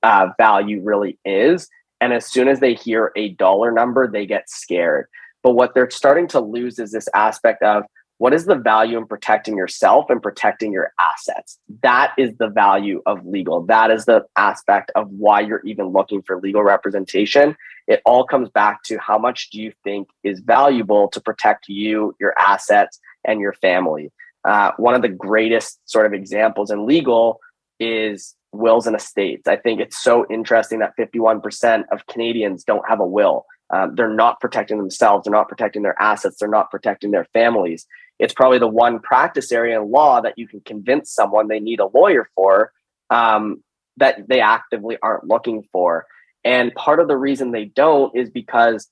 [0.04, 1.70] uh, value really is.
[2.02, 5.08] And as soon as they hear a dollar number they get scared.
[5.42, 7.84] But what they're starting to lose is this aspect of
[8.18, 11.60] what is the value in protecting yourself and protecting your assets?
[11.82, 13.62] That is the value of legal.
[13.68, 17.56] That is the aspect of why you're even looking for legal representation
[17.88, 22.16] it all comes back to how much do you think is valuable to protect you
[22.20, 24.12] your assets and your family.
[24.44, 27.40] Uh, one of the greatest sort of examples in legal
[27.80, 29.48] is wills and estates.
[29.48, 33.46] I think it's so interesting that 51% of canadians don't have a will.
[33.70, 35.26] Um, they're not protecting themselves.
[35.26, 36.38] They're not protecting their assets.
[36.40, 37.86] They're not protecting their families.
[38.20, 41.80] It's probably the one practice area in law that you can convince someone they need
[41.80, 42.72] a lawyer for
[43.10, 43.64] um,
[43.98, 46.06] that they actively aren't looking for.
[46.48, 48.88] And part of the reason they don't is because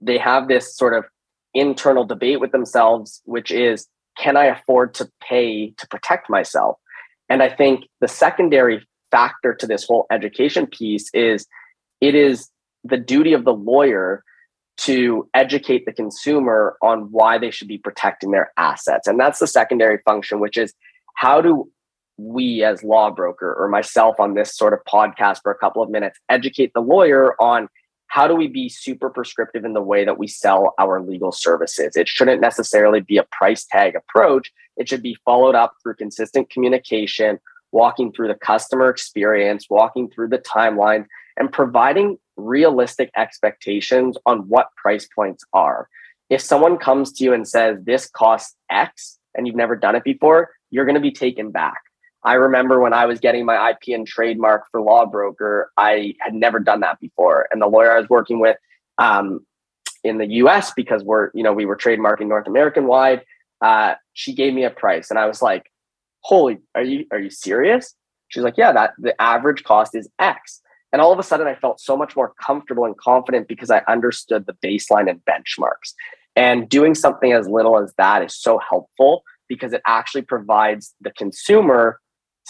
[0.00, 1.04] they have this sort of
[1.52, 6.76] internal debate with themselves, which is, can I afford to pay to protect myself?
[7.28, 11.44] And I think the secondary factor to this whole education piece is
[12.00, 12.48] it is
[12.84, 14.22] the duty of the lawyer
[14.76, 19.08] to educate the consumer on why they should be protecting their assets.
[19.08, 20.72] And that's the secondary function, which is
[21.16, 21.68] how do
[22.28, 25.90] we as law broker or myself on this sort of podcast for a couple of
[25.90, 27.68] minutes educate the lawyer on
[28.08, 31.96] how do we be super prescriptive in the way that we sell our legal services
[31.96, 36.50] it shouldn't necessarily be a price tag approach it should be followed up through consistent
[36.50, 37.38] communication
[37.72, 41.06] walking through the customer experience, walking through the timeline,
[41.36, 45.88] and providing realistic expectations on what price points are.
[46.28, 50.04] If someone comes to you and says this costs X and you've never done it
[50.04, 51.80] before, you're going to be taken back.
[52.22, 56.58] I remember when I was getting my IP and trademark for Lawbroker, I had never
[56.60, 57.48] done that before.
[57.50, 58.56] And the lawyer I was working with
[58.98, 59.46] um,
[60.04, 63.22] in the US, because we're, you know, we were trademarking North American wide,
[63.62, 65.70] uh, she gave me a price and I was like,
[66.20, 67.94] holy, are you, are you serious?
[68.28, 70.60] She's like, yeah, that the average cost is X.
[70.92, 73.82] And all of a sudden I felt so much more comfortable and confident because I
[73.88, 75.94] understood the baseline and benchmarks.
[76.36, 81.10] And doing something as little as that is so helpful because it actually provides the
[81.10, 81.98] consumer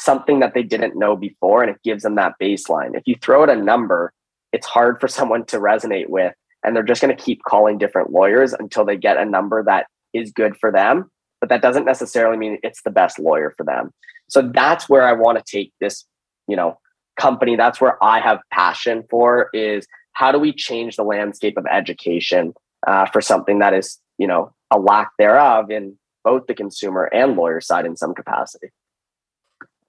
[0.00, 2.96] something that they didn't know before and it gives them that baseline.
[2.96, 4.12] If you throw out a number,
[4.52, 6.34] it's hard for someone to resonate with
[6.64, 9.86] and they're just going to keep calling different lawyers until they get a number that
[10.12, 11.10] is good for them,
[11.40, 13.92] but that doesn't necessarily mean it's the best lawyer for them.
[14.28, 16.04] So that's where I want to take this,
[16.48, 16.78] you know,
[17.18, 17.56] company.
[17.56, 22.54] That's where I have passion for is how do we change the landscape of education
[22.86, 27.36] uh, for something that is, you know, a lack thereof in both the consumer and
[27.36, 28.68] lawyer side in some capacity.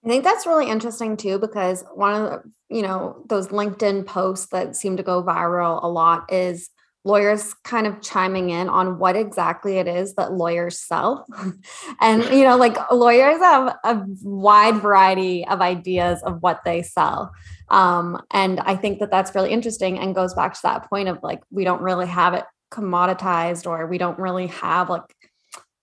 [0.04, 4.48] I think that's really interesting too, because one of the, you know, those LinkedIn posts
[4.48, 6.70] that seem to go viral a lot is
[7.04, 11.26] lawyers kind of chiming in on what exactly it is that lawyers sell.
[12.02, 17.32] and, you know, like lawyers have a wide variety of ideas of what they sell.
[17.70, 21.20] Um, and I think that that's really interesting and goes back to that point of
[21.24, 25.16] like, we don't really have it commoditized or we don't really have like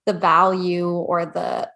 [0.05, 1.69] the value or the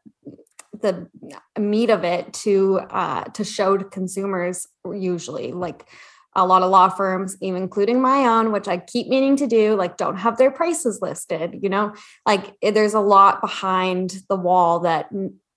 [0.84, 1.10] the
[1.58, 5.88] meat of it to uh, to show to consumers usually like
[6.36, 9.76] a lot of law firms even including my own which i keep meaning to do
[9.76, 11.94] like don't have their prices listed you know
[12.26, 15.10] like eh, there's a lot behind the wall that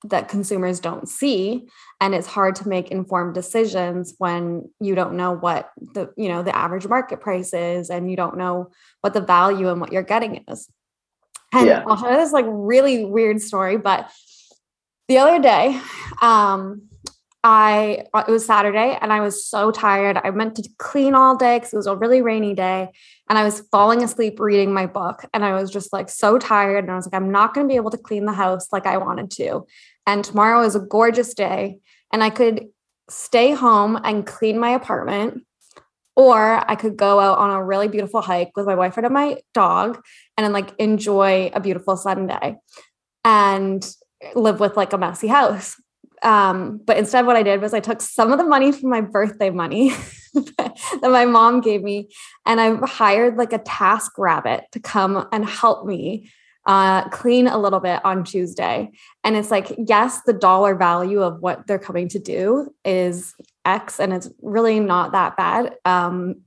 [0.04, 1.66] that consumers don't see
[2.00, 6.42] and it's hard to make informed decisions when you don't know what the you know
[6.42, 10.02] the average market price is and you don't know what the value and what you're
[10.02, 10.68] getting is
[11.52, 11.82] and yeah.
[11.86, 14.10] i'll share this like really weird story but
[15.08, 15.80] the other day,
[16.20, 16.88] um,
[17.44, 20.18] I it was Saturday and I was so tired.
[20.22, 22.90] I meant to clean all day because it was a really rainy day.
[23.30, 25.24] And I was falling asleep reading my book.
[25.32, 26.84] And I was just like so tired.
[26.84, 28.84] And I was like, I'm not going to be able to clean the house like
[28.84, 29.64] I wanted to.
[30.08, 31.78] And tomorrow is a gorgeous day.
[32.12, 32.66] And I could
[33.08, 35.44] stay home and clean my apartment.
[36.16, 39.36] Or I could go out on a really beautiful hike with my boyfriend and my
[39.54, 40.02] dog
[40.36, 42.56] and then like enjoy a beautiful Sunday.
[43.24, 43.86] And
[44.34, 45.80] live with like a messy house.
[46.22, 49.00] Um, but instead, what I did was I took some of the money from my
[49.00, 49.90] birthday money
[50.34, 52.08] that my mom gave me,
[52.44, 56.30] and I hired like a TaskRabbit to come and help me
[56.66, 58.90] uh, clean a little bit on Tuesday.
[59.22, 64.00] And it's like, yes, the dollar value of what they're coming to do is X,
[64.00, 65.74] and it's really not that bad.
[65.84, 66.42] Um,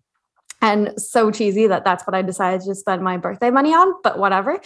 [0.62, 4.20] and so cheesy that that's what I decided to spend my birthday money on, but
[4.20, 4.60] whatever.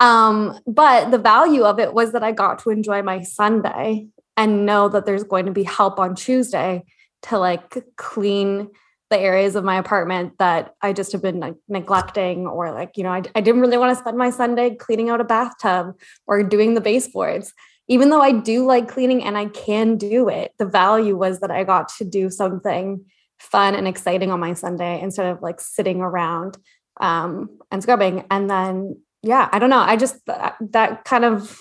[0.00, 4.66] Um, but the value of it was that I got to enjoy my Sunday and
[4.66, 6.84] know that there's going to be help on Tuesday
[7.22, 8.68] to like clean
[9.08, 13.04] the areas of my apartment that I just have been like neglecting, or like, you
[13.04, 15.94] know, I, I didn't really want to spend my Sunday cleaning out a bathtub
[16.26, 17.52] or doing the baseboards.
[17.88, 21.52] Even though I do like cleaning and I can do it, the value was that
[21.52, 23.04] I got to do something
[23.38, 26.56] fun and exciting on my Sunday instead of like sitting around
[27.00, 28.24] um, and scrubbing.
[28.30, 29.80] And then, yeah, I don't know.
[29.80, 31.58] I just, that, that kind of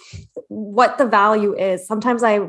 [0.48, 1.86] what the value is.
[1.86, 2.48] Sometimes I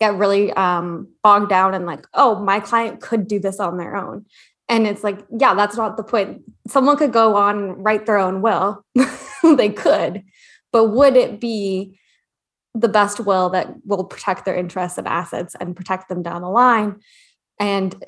[0.00, 3.96] get really um, bogged down and like, oh, my client could do this on their
[3.96, 4.26] own.
[4.68, 6.42] And it's like, yeah, that's not the point.
[6.68, 8.84] Someone could go on write their own will.
[9.42, 10.24] they could.
[10.72, 11.98] But would it be
[12.74, 16.48] the best will that will protect their interests and assets and protect them down the
[16.48, 16.96] line?
[17.60, 18.04] And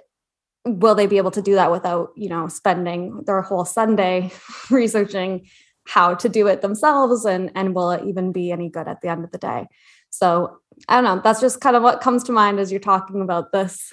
[0.75, 4.31] will they be able to do that without you know spending their whole sunday
[4.71, 5.47] researching
[5.89, 9.09] how to do it themselves and and will it even be any good at the
[9.09, 9.67] end of the day?
[10.11, 11.21] So i don't know.
[11.23, 13.93] That's just kind of what comes to mind as you're talking about this.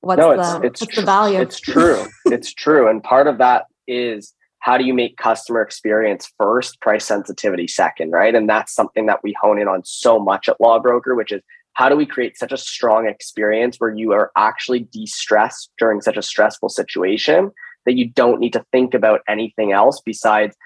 [0.00, 1.40] What's no, it's, the, it's what's tr- the value?
[1.40, 2.06] it's true.
[2.26, 2.88] It's true.
[2.88, 8.10] And part of that is how do you make customer experience first price sensitivity second
[8.10, 8.34] right?
[8.34, 11.42] And that's something that we hone in on so much at Lawbroker which is
[11.76, 16.16] how do we create such a strong experience where you are actually de-stressed during such
[16.16, 17.50] a stressful situation
[17.84, 20.56] that you don't need to think about anything else besides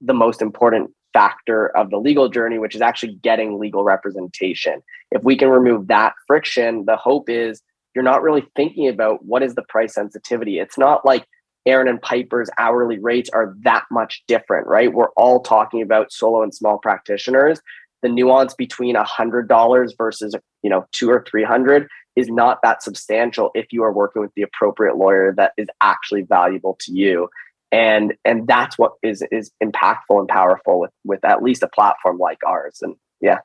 [0.00, 4.82] the most important factor of the legal journey which is actually getting legal representation?
[5.10, 7.60] If we can remove that friction the hope is
[7.94, 10.58] you're not really thinking about what is the price sensitivity.
[10.58, 11.26] It's not like
[11.66, 14.92] Erin and piper's hourly rates are that much different right?
[14.92, 17.60] We're all talking about solo and small practitioners
[18.04, 22.60] the nuance between a hundred dollars versus you know two or three hundred is not
[22.62, 26.92] that substantial if you are working with the appropriate lawyer that is actually valuable to
[26.92, 27.28] you.
[27.72, 32.18] And and that's what is is impactful and powerful with with at least a platform
[32.18, 32.80] like ours.
[32.82, 33.38] And yeah.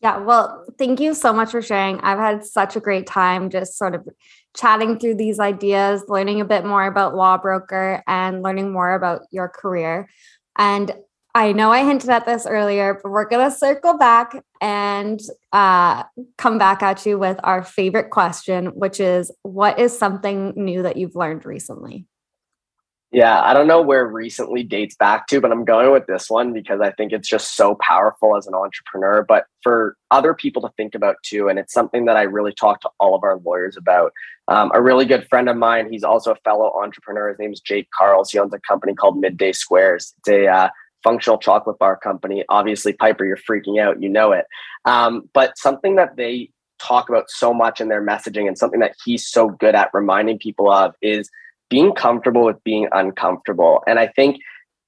[0.00, 2.00] Yeah well thank you so much for sharing.
[2.00, 4.06] I've had such a great time just sort of
[4.56, 9.48] chatting through these ideas learning a bit more about Lawbroker and learning more about your
[9.48, 10.08] career.
[10.58, 10.92] And
[11.36, 15.20] I know I hinted at this earlier, but we're going to circle back and
[15.52, 16.04] uh,
[16.38, 20.96] come back at you with our favorite question, which is what is something new that
[20.96, 22.06] you've learned recently?
[23.10, 26.52] Yeah, I don't know where recently dates back to, but I'm going with this one
[26.52, 29.24] because I think it's just so powerful as an entrepreneur.
[29.24, 32.80] But for other people to think about too, and it's something that I really talk
[32.80, 34.12] to all of our lawyers about.
[34.48, 37.28] Um, a really good friend of mine, he's also a fellow entrepreneur.
[37.28, 38.32] His name is Jake Karls.
[38.32, 40.12] He owns a company called Midday Squares.
[40.18, 40.68] It's a uh,
[41.04, 42.44] functional chocolate bar company.
[42.48, 44.02] Obviously, Piper, you're freaking out.
[44.02, 44.46] You know it.
[44.84, 46.50] Um, but something that they
[46.80, 50.38] talk about so much in their messaging and something that he's so good at reminding
[50.38, 51.30] people of is
[51.70, 53.82] being comfortable with being uncomfortable.
[53.86, 54.38] And I think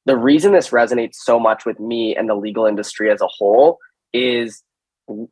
[0.04, 3.78] the reason this resonates so much with me and the legal industry as a whole
[4.12, 4.62] is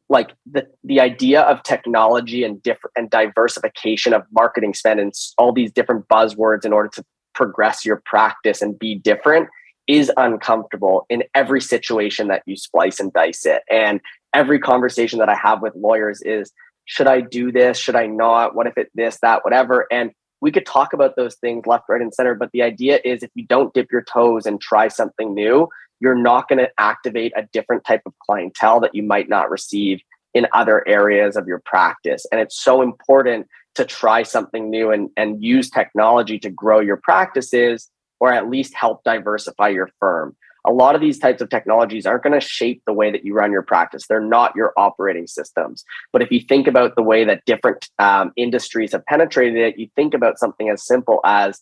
[0.09, 5.53] like the the idea of technology and different and diversification of marketing spend and all
[5.53, 7.05] these different buzzwords in order to
[7.35, 9.49] progress your practice and be different
[9.87, 13.63] is uncomfortable in every situation that you splice and dice it.
[13.71, 14.01] And
[14.33, 16.53] every conversation that I have with lawyers is
[16.87, 17.79] should I do this?
[17.79, 18.55] Should I not?
[18.55, 19.87] What if it this, that, whatever?
[19.91, 22.35] And we could talk about those things left, right, and center.
[22.35, 25.69] But the idea is if you don't dip your toes and try something new,
[26.01, 30.01] you're not going to activate a different type of clientele that you might not receive
[30.35, 32.27] in other areas of your practice.
[32.31, 36.99] And it's so important to try something new and, and use technology to grow your
[36.99, 37.91] practices
[38.21, 40.37] or at least help diversify your firm.
[40.67, 43.35] A lot of these types of technologies aren't going to shape the way that you
[43.35, 44.07] run your practice.
[44.07, 45.85] They're not your operating systems.
[46.11, 49.89] But if you think about the way that different um, industries have penetrated it, you
[49.95, 51.61] think about something as simple as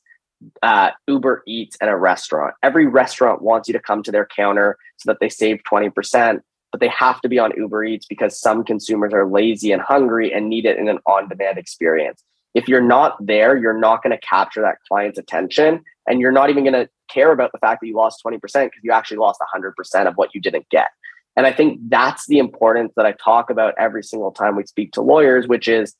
[0.62, 2.54] uh, Uber Eats and a restaurant.
[2.62, 6.40] Every restaurant wants you to come to their counter so that they save 20%,
[6.70, 10.32] but they have to be on Uber Eats because some consumers are lazy and hungry
[10.32, 12.22] and need it in an on demand experience
[12.54, 16.50] if you're not there, you're not going to capture that client's attention and you're not
[16.50, 19.40] even going to care about the fact that you lost 20% because you actually lost
[19.54, 20.88] 100% of what you didn't get.
[21.36, 24.92] And I think that's the importance that I talk about every single time we speak
[24.92, 25.94] to lawyers, which is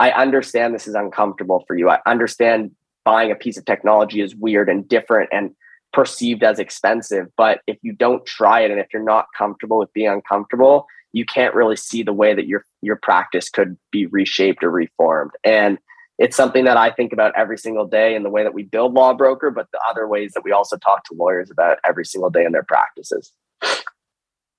[0.00, 1.90] I understand this is uncomfortable for you.
[1.90, 2.72] I understand
[3.04, 5.54] buying a piece of technology is weird and different and
[5.92, 7.26] perceived as expensive.
[7.36, 11.26] But if you don't try it and if you're not comfortable with being uncomfortable, you
[11.26, 15.32] can't really see the way that your your practice could be reshaped or reformed.
[15.44, 15.78] And
[16.22, 18.94] it's something that I think about every single day in the way that we build
[18.94, 22.44] Lawbroker, but the other ways that we also talk to lawyers about every single day
[22.44, 23.32] in their practices.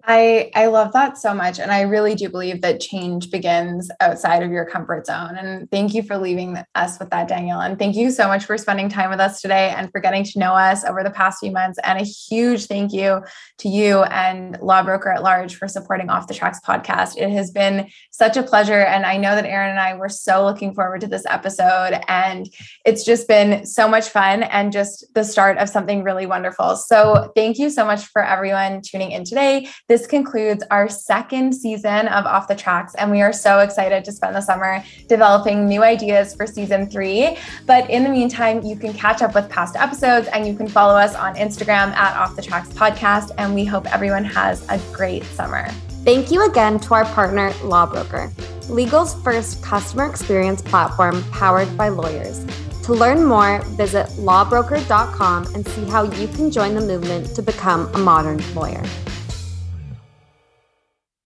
[0.05, 4.43] I I love that so much and I really do believe that change begins outside
[4.43, 7.95] of your comfort zone and thank you for leaving us with that Daniel and thank
[7.95, 10.83] you so much for spending time with us today and for getting to know us
[10.83, 13.21] over the past few months and a huge thank you
[13.59, 17.15] to you and Lawbroker at Large for supporting Off the Tracks podcast.
[17.15, 20.43] It has been such a pleasure and I know that Erin and I were so
[20.43, 22.49] looking forward to this episode and
[22.85, 26.75] it's just been so much fun and just the start of something really wonderful.
[26.75, 29.69] So thank you so much for everyone tuning in today.
[29.93, 34.11] This concludes our second season of Off the Tracks, and we are so excited to
[34.11, 37.37] spend the summer developing new ideas for season three.
[37.67, 40.95] But in the meantime, you can catch up with past episodes and you can follow
[40.95, 43.29] us on Instagram at Off the Tracks Podcast.
[43.37, 45.69] And we hope everyone has a great summer.
[46.03, 48.31] Thank you again to our partner, Lawbroker,
[48.69, 52.43] legal's first customer experience platform powered by lawyers.
[52.85, 57.93] To learn more, visit lawbroker.com and see how you can join the movement to become
[57.93, 58.83] a modern lawyer.